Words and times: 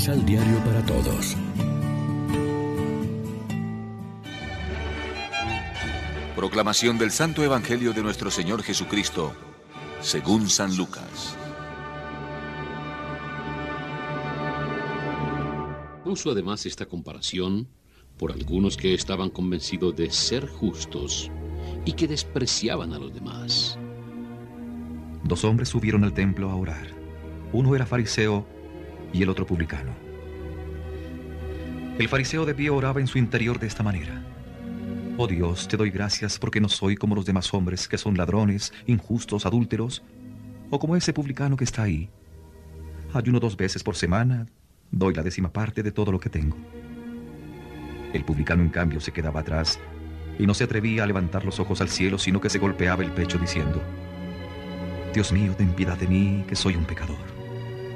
Misal 0.00 0.24
Diario 0.24 0.56
para 0.64 0.82
Todos. 0.86 1.36
Proclamación 6.34 6.96
del 6.96 7.10
Santo 7.10 7.44
Evangelio 7.44 7.92
de 7.92 8.02
nuestro 8.02 8.30
Señor 8.30 8.62
Jesucristo, 8.62 9.34
según 10.00 10.48
San 10.48 10.74
Lucas. 10.78 11.36
Puso 16.02 16.30
además 16.30 16.64
esta 16.64 16.86
comparación 16.86 17.68
por 18.16 18.32
algunos 18.32 18.78
que 18.78 18.94
estaban 18.94 19.28
convencidos 19.28 19.94
de 19.96 20.10
ser 20.10 20.48
justos 20.48 21.30
y 21.84 21.92
que 21.92 22.08
despreciaban 22.08 22.94
a 22.94 22.98
los 22.98 23.12
demás. 23.12 23.78
Dos 25.24 25.44
hombres 25.44 25.68
subieron 25.68 26.04
al 26.04 26.14
templo 26.14 26.48
a 26.48 26.56
orar. 26.56 26.86
Uno 27.52 27.76
era 27.76 27.84
fariseo 27.84 28.46
y 29.12 29.22
el 29.22 29.28
otro 29.28 29.46
publicano. 29.46 29.92
El 31.98 32.08
fariseo 32.08 32.46
de 32.46 32.54
pie 32.54 32.70
oraba 32.70 33.00
en 33.00 33.06
su 33.06 33.18
interior 33.18 33.58
de 33.58 33.66
esta 33.66 33.82
manera. 33.82 34.22
Oh 35.16 35.26
Dios, 35.26 35.68
te 35.68 35.76
doy 35.76 35.90
gracias 35.90 36.38
porque 36.38 36.60
no 36.60 36.68
soy 36.68 36.96
como 36.96 37.14
los 37.14 37.26
demás 37.26 37.52
hombres 37.52 37.86
que 37.88 37.98
son 37.98 38.16
ladrones, 38.16 38.72
injustos, 38.86 39.44
adúlteros, 39.44 40.02
o 40.70 40.78
como 40.78 40.96
ese 40.96 41.12
publicano 41.12 41.56
que 41.56 41.64
está 41.64 41.82
ahí. 41.82 42.08
Ayuno 43.12 43.40
dos 43.40 43.56
veces 43.56 43.82
por 43.82 43.96
semana, 43.96 44.46
doy 44.90 45.12
la 45.12 45.22
décima 45.22 45.52
parte 45.52 45.82
de 45.82 45.92
todo 45.92 46.10
lo 46.10 46.20
que 46.20 46.30
tengo. 46.30 46.56
El 48.14 48.24
publicano, 48.24 48.62
en 48.62 48.70
cambio, 48.70 49.00
se 49.00 49.12
quedaba 49.12 49.40
atrás 49.40 49.78
y 50.38 50.46
no 50.46 50.54
se 50.54 50.64
atrevía 50.64 51.04
a 51.04 51.06
levantar 51.06 51.44
los 51.44 51.60
ojos 51.60 51.80
al 51.82 51.90
cielo, 51.90 52.18
sino 52.18 52.40
que 52.40 52.48
se 52.48 52.58
golpeaba 52.58 53.04
el 53.04 53.10
pecho 53.10 53.36
diciendo, 53.36 53.82
Dios 55.12 55.32
mío, 55.32 55.54
ten 55.58 55.74
piedad 55.74 55.98
de 55.98 56.06
mí, 56.06 56.44
que 56.48 56.56
soy 56.56 56.76
un 56.76 56.84
pecador. 56.84 57.39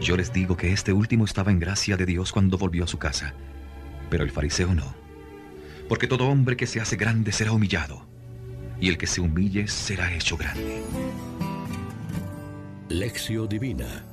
Yo 0.00 0.16
les 0.16 0.32
digo 0.32 0.56
que 0.56 0.72
este 0.72 0.92
último 0.92 1.24
estaba 1.24 1.50
en 1.50 1.58
gracia 1.58 1.96
de 1.96 2.06
Dios 2.06 2.32
cuando 2.32 2.56
volvió 2.56 2.84
a 2.84 2.88
su 2.88 2.98
casa, 2.98 3.34
pero 4.10 4.24
el 4.24 4.30
fariseo 4.30 4.74
no. 4.74 4.94
Porque 5.88 6.06
todo 6.06 6.28
hombre 6.28 6.56
que 6.56 6.66
se 6.66 6.80
hace 6.80 6.96
grande 6.96 7.32
será 7.32 7.52
humillado, 7.52 8.06
y 8.80 8.88
el 8.88 8.98
que 8.98 9.06
se 9.06 9.20
humille 9.20 9.66
será 9.68 10.14
hecho 10.14 10.36
grande. 10.36 10.82
Lección 12.88 13.48
Divina 13.48 14.04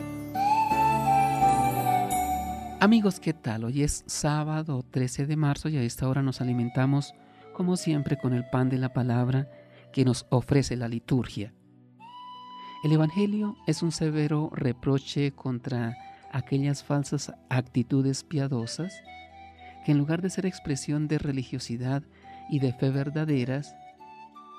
Amigos, 2.86 3.20
¿qué 3.20 3.34
tal? 3.34 3.64
Hoy 3.64 3.82
es 3.82 4.04
sábado 4.06 4.84
13 4.92 5.26
de 5.26 5.36
marzo 5.36 5.70
y 5.70 5.78
a 5.78 5.82
esta 5.82 6.08
hora 6.08 6.22
nos 6.22 6.40
alimentamos, 6.40 7.16
como 7.54 7.78
siempre, 7.78 8.16
con 8.16 8.34
el 8.34 8.46
pan 8.50 8.70
de 8.70 8.78
la 8.78 8.94
palabra 8.94 9.50
que 9.92 10.06
nos 10.06 10.28
ofrece 10.30 10.76
la 10.76 10.88
liturgia. 10.88 11.52
El 12.86 12.92
Evangelio 12.92 13.58
es 13.66 13.82
un 13.82 13.92
severo 13.92 14.52
reproche 14.54 15.32
contra 15.32 15.98
aquellas 16.32 16.84
falsas 16.84 17.34
actitudes 17.50 18.24
piadosas 18.24 18.94
que 19.84 19.92
en 19.92 19.98
lugar 19.98 20.22
de 20.22 20.30
ser 20.30 20.46
expresión 20.46 21.08
de 21.08 21.18
religiosidad 21.18 22.04
y 22.48 22.60
de 22.60 22.74
fe 22.74 22.92
verdaderas, 22.92 23.76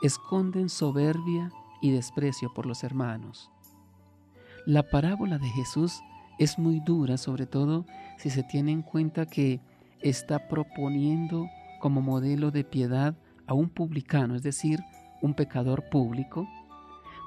esconden 0.03 0.71
soberbia 0.71 1.53
y 1.81 1.93
desprecio 1.93 2.53
por 2.53 2.67
los 2.67 2.83
hermanos. 2.83 3.49
La 4.67 4.83
parábola 4.83 5.39
de 5.39 5.49
Jesús 5.51 6.03
es 6.41 6.59
muy 6.59 6.81
dura, 6.81 7.19
sobre 7.19 7.47
todo 7.47 7.87
si 8.19 8.31
se 8.31 8.43
tiene 8.43 8.73
en 8.73 8.83
cuenta 8.83 9.27
que 9.27 9.61
está 10.01 10.49
proponiendo 10.49 11.49
como 11.79 12.03
modelo 12.03 12.51
de 12.51 12.65
piedad 12.65 13.15
a 13.47 13.55
un 13.55 13.69
publicano, 13.69 14.35
es 14.35 14.43
decir, 14.43 14.81
un 15.23 15.35
pecador 15.35 15.89
público, 15.91 16.49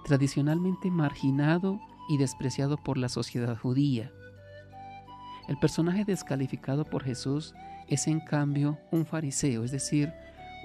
tradicionalmente 0.06 0.92
marginado 0.92 1.80
y 2.10 2.18
despreciado 2.18 2.78
por 2.78 2.98
la 2.98 3.10
sociedad 3.10 3.58
judía. 3.58 4.12
El 5.48 5.58
personaje 5.58 6.06
descalificado 6.06 6.86
por 6.86 7.04
Jesús 7.04 7.54
es 7.88 8.08
en 8.08 8.20
cambio 8.20 8.78
un 8.92 9.06
fariseo, 9.06 9.64
es 9.64 9.72
decir, 9.72 10.14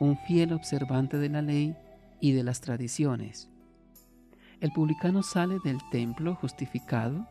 un 0.01 0.19
fiel 0.19 0.53
observante 0.53 1.19
de 1.19 1.29
la 1.29 1.43
ley 1.43 1.77
y 2.21 2.33
de 2.33 2.43
las 2.43 2.61
tradiciones. 2.61 3.49
El 4.61 4.73
publicano 4.73 5.23
sale 5.23 5.59
del 5.65 5.79
templo 5.91 6.35
justificado 6.35 7.27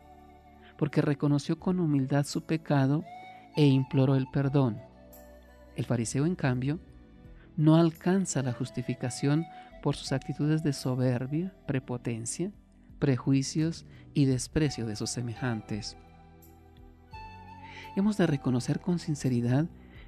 porque 0.76 1.00
reconoció 1.00 1.58
con 1.58 1.80
humildad 1.80 2.24
su 2.24 2.42
pecado 2.42 3.04
e 3.56 3.66
imploró 3.66 4.16
el 4.16 4.26
perdón. 4.32 4.80
El 5.76 5.84
fariseo, 5.84 6.26
en 6.26 6.34
cambio, 6.34 6.80
no 7.56 7.76
alcanza 7.76 8.42
la 8.42 8.52
justificación 8.52 9.46
por 9.84 9.96
sus 9.96 10.12
actitudes 10.12 10.62
de 10.62 10.72
soberbia, 10.72 11.52
prepotencia, 11.66 12.50
prejuicios 12.98 13.84
y 14.14 14.24
desprecio 14.24 14.86
de 14.86 14.96
sus 14.96 15.10
semejantes. 15.10 15.98
Hemos 17.94 18.16
de 18.16 18.26
reconocer 18.26 18.80
con 18.80 18.98
sinceridad 18.98 19.66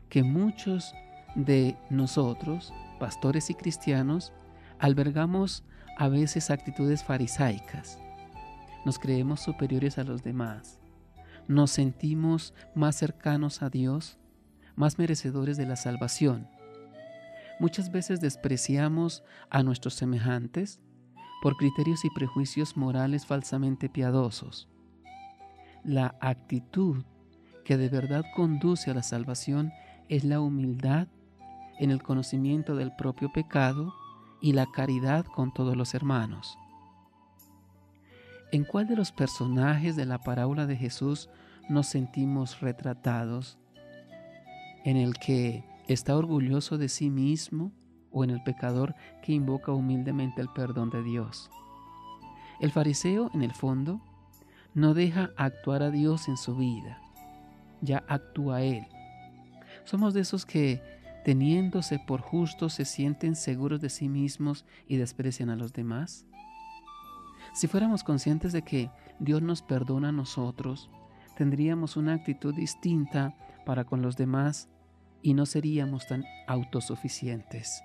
que 0.09 0.23
muchos 0.23 0.95
de 1.35 1.77
nosotros, 1.91 2.73
pastores 2.99 3.51
y 3.51 3.55
cristianos, 3.55 4.33
albergamos 4.79 5.63
a 5.99 6.09
veces 6.09 6.51
actitudes 6.51 7.05
farisaicas. 7.05 7.99
Nos 8.87 8.99
creemos 8.99 9.41
superiores 9.41 9.99
a 9.99 10.05
los 10.05 10.23
demás. 10.23 10.79
Nos 11.49 11.71
sentimos 11.71 12.55
más 12.75 12.97
cercanos 12.97 13.61
a 13.61 13.69
Dios, 13.69 14.17
más 14.75 14.99
merecedores 14.99 15.59
de 15.59 15.67
la 15.67 15.77
salvación 15.77 16.56
Muchas 17.59 17.91
veces 17.91 18.21
despreciamos 18.21 19.25
a 19.51 19.63
nuestros 19.63 19.95
semejantes 19.95 20.81
por 21.43 21.57
criterios 21.57 22.05
y 22.05 22.11
prejuicios 22.11 22.77
morales 22.77 23.27
falsamente 23.27 23.89
piadosos. 23.89 24.69
La 25.85 26.17
actitud 26.21 27.05
que 27.65 27.77
de 27.77 27.89
verdad 27.89 28.25
conduce 28.35 28.91
a 28.91 28.95
la 28.95 29.03
salvación 29.03 29.73
es 30.09 30.25
la 30.25 30.41
humildad 30.41 31.09
en 31.79 31.91
el 31.91 32.03
conocimiento 32.03 32.77
del 32.77 32.95
propio 32.95 33.33
pecado 33.33 33.95
y 34.41 34.53
la 34.53 34.67
caridad 34.67 35.25
con 35.25 35.53
todos 35.53 35.77
los 35.77 35.95
hermanos. 35.95 36.59
¿En 38.53 38.65
cuál 38.65 38.87
de 38.87 38.97
los 38.97 39.13
personajes 39.13 39.97
de 39.97 40.07
la 40.07 40.19
parábola 40.19 40.67
de 40.67 40.77
Jesús 40.77 41.29
nos 41.69 41.87
sentimos 41.87 42.61
retratados? 42.61 43.59
¿En 44.85 44.97
el 44.97 45.15
que 45.15 45.65
está 45.89 46.17
orgulloso 46.17 46.79
de 46.79 46.89
sí 46.89 47.11
mismo 47.11 47.73
o 48.11 48.25
en 48.25 48.31
el 48.31 48.43
pecador 48.43 48.95
que 49.23 49.33
invoca 49.33 49.73
humildemente 49.73 50.41
el 50.41 50.49
perdón 50.49 50.91
de 50.91 51.03
Dios. 51.03 51.51
El 52.61 52.71
fariseo, 52.71 53.31
en 53.35 53.43
el 53.43 53.53
fondo, 53.53 54.01
no 54.75 54.95
deja 54.95 55.31
actuar 55.37 55.83
a 55.83 55.91
Dios 55.91 56.29
en 56.29 56.37
su 56.37 56.57
vida, 56.57 56.99
ya 57.81 58.05
actúa 58.09 58.63
Él. 58.63 58.87
Somos 59.85 60.15
de 60.15 60.21
esos 60.21 60.47
que, 60.47 60.83
teniéndose 61.25 61.99
por 61.99 62.21
justos, 62.21 62.75
se 62.75 62.85
sienten 62.85 63.37
seguros 63.37 63.81
de 63.81 63.91
sí 63.91 64.09
mismos 64.09 64.65
y 64.89 64.97
desprecian 64.97 65.51
a 65.51 65.57
los 65.57 65.73
demás. 65.73 66.27
Si 67.55 67.69
fuéramos 67.69 68.05
conscientes 68.05 68.53
de 68.53 68.63
que 68.63 68.91
Dios 69.19 69.43
nos 69.43 69.63
perdona 69.63 70.09
a 70.09 70.13
nosotros, 70.13 70.91
tendríamos 71.37 71.97
una 71.97 72.15
actitud 72.15 72.55
distinta 72.55 73.35
para 73.65 73.85
con 73.85 74.03
los 74.03 74.17
demás 74.17 74.69
y 75.27 75.35
no 75.35 75.45
seríamos 75.45 76.07
tan 76.07 76.25
autosuficientes. 76.47 77.83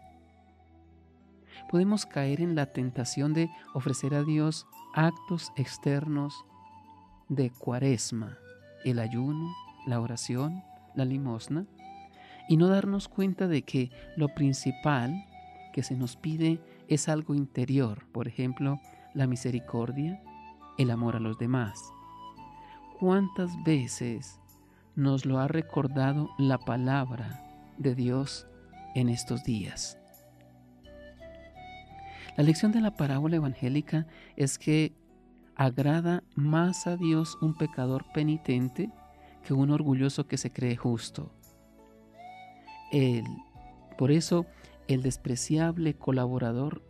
Podemos 1.72 2.06
caer 2.06 2.40
en 2.40 2.54
la 2.54 2.68
tentación 2.68 3.34
de 3.34 3.50
ofrecer 3.74 4.14
a 4.14 4.22
Dios 4.22 4.68
actos 4.94 5.52
externos 5.56 6.46
de 7.30 7.50
cuaresma, 7.50 8.38
el 8.86 9.00
ayuno, 9.00 9.52
la 9.88 10.00
oración, 10.02 10.64
la 10.94 11.04
limosna, 11.04 11.66
y 12.48 12.58
no 12.58 12.68
darnos 12.68 13.08
cuenta 13.08 13.48
de 13.48 13.64
que 13.64 13.90
lo 14.16 14.28
principal 14.36 15.26
que 15.74 15.82
se 15.82 15.96
nos 15.96 16.18
pide 16.18 16.62
es 16.90 17.10
algo 17.10 17.34
interior, 17.34 18.06
por 18.12 18.28
ejemplo, 18.28 18.80
la 19.16 19.26
misericordia, 19.26 20.22
el 20.78 20.92
amor 20.92 21.16
a 21.16 21.20
los 21.20 21.40
demás. 21.40 21.92
¿Cuántas 23.00 23.52
veces 23.64 24.41
nos 24.96 25.26
lo 25.26 25.40
ha 25.40 25.48
recordado 25.48 26.30
la 26.38 26.58
palabra 26.58 27.42
de 27.78 27.96
Dios 27.96 28.48
en 28.96 29.10
estos 29.10 29.44
días. 29.44 29.98
La 32.38 32.44
lección 32.44 32.72
de 32.72 32.82
la 32.82 32.96
parábola 32.96 33.36
evangélica 33.38 34.08
es 34.36 34.58
que 34.58 34.94
agrada 35.56 36.24
más 36.36 36.88
a 36.88 36.98
Dios 36.98 37.38
un 37.42 37.58
pecador 37.58 38.06
penitente 38.14 38.90
que 39.44 39.54
un 39.54 39.72
orgulloso 39.72 40.28
que 40.28 40.38
se 40.38 40.52
cree 40.52 40.76
justo. 40.76 41.34
Por 43.98 44.12
eso, 44.12 44.46
el 44.88 45.02
despreciable 45.04 45.94
colaborador 45.94 46.84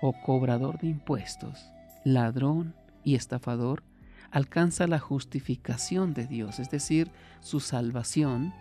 o 0.00 0.14
cobrador 0.24 0.78
de 0.78 0.88
impuestos, 0.88 1.70
ladrón 2.04 2.74
y 3.04 3.14
estafador, 3.14 3.82
alcanza 4.30 4.86
la 4.86 4.98
justificación 4.98 6.14
de 6.14 6.26
Dios, 6.26 6.58
es 6.58 6.70
decir, 6.70 7.10
su 7.40 7.60
salvación, 7.60 8.52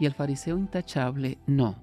y 0.00 0.06
el 0.06 0.14
fariseo 0.14 0.56
intachable 0.58 1.38
no, 1.46 1.76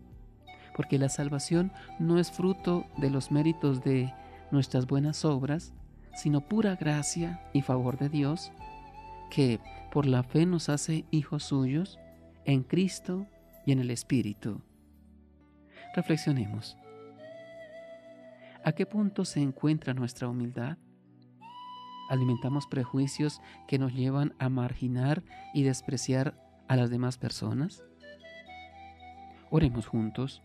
porque 0.76 0.98
la 0.98 1.10
salvación 1.10 1.72
no 2.00 2.20
es 2.20 2.32
fruto 2.32 2.86
de 2.98 3.10
los 3.10 3.32
méritos 3.32 3.84
de 3.84 4.14
nuestras 4.52 4.88
buenas 4.88 5.26
obras, 5.26 5.74
sino 6.16 6.42
pura 6.42 6.76
gracia 6.76 7.42
y 7.54 7.62
favor 7.62 7.98
de 7.98 8.10
Dios, 8.10 8.52
que 9.30 9.60
por 9.92 10.06
la 10.06 10.24
fe 10.24 10.46
nos 10.46 10.70
hace 10.70 11.06
hijos 11.12 11.44
suyos 11.44 12.00
en 12.46 12.64
Cristo 12.64 13.28
y 13.66 13.74
en 13.74 13.80
el 13.80 13.92
Espíritu. 13.92 14.62
Reflexionemos. 15.96 16.78
¿A 18.64 18.72
qué 18.72 18.86
punto 18.86 19.26
se 19.26 19.42
encuentra 19.42 19.94
nuestra 19.94 20.28
humildad? 20.28 20.78
¿Alimentamos 22.10 22.68
prejuicios 22.68 23.42
que 23.68 23.80
nos 23.80 23.94
llevan 23.94 24.34
a 24.40 24.50
marginar 24.50 25.24
y 25.54 25.64
despreciar 25.64 26.36
a 26.68 26.76
las 26.76 26.90
demás 26.90 27.18
personas? 27.18 27.84
Oremos 29.50 29.88
juntos. 29.88 30.42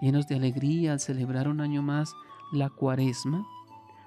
Llenos 0.00 0.26
de 0.28 0.36
alegría 0.36 0.92
al 0.92 1.00
celebrar 1.00 1.48
un 1.48 1.60
año 1.60 1.82
más 1.82 2.14
la 2.52 2.68
cuaresma, 2.68 3.46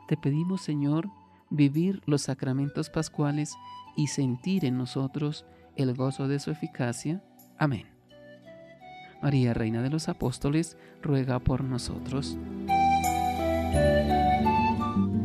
te 0.07 0.17
pedimos, 0.17 0.61
Señor, 0.61 1.09
vivir 1.49 2.01
los 2.05 2.23
sacramentos 2.23 2.89
pascuales 2.89 3.55
y 3.95 4.07
sentir 4.07 4.65
en 4.65 4.77
nosotros 4.77 5.45
el 5.75 5.95
gozo 5.95 6.27
de 6.27 6.39
su 6.39 6.51
eficacia. 6.51 7.23
Amén. 7.57 7.87
María, 9.21 9.53
Reina 9.53 9.81
de 9.81 9.89
los 9.89 10.07
Apóstoles, 10.07 10.77
ruega 11.01 11.39
por 11.39 11.63
nosotros. 11.63 12.37